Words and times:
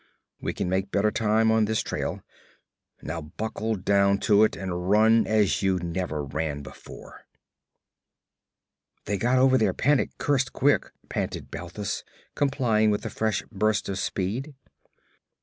We 0.39 0.51
can 0.53 0.67
make 0.67 0.89
better 0.89 1.11
time 1.11 1.51
on 1.51 1.65
this 1.65 1.83
trail. 1.83 2.23
Now 3.03 3.21
buckle 3.21 3.75
down 3.75 4.17
to 4.21 4.43
it 4.43 4.55
and 4.55 4.89
run 4.89 5.27
as 5.27 5.61
you 5.61 5.77
never 5.77 6.25
ran 6.25 6.63
before.' 6.63 7.27
'They 9.05 9.17
got 9.17 9.37
over 9.37 9.59
their 9.59 9.75
panic 9.75 10.17
cursed 10.17 10.53
quick!' 10.53 10.89
panted 11.07 11.51
Balthus, 11.51 12.03
complying 12.33 12.89
with 12.89 13.05
a 13.05 13.11
fresh 13.11 13.43
burst 13.51 13.89
of 13.89 13.99
speed. 13.99 14.55